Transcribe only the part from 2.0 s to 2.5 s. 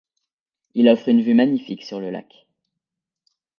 lac.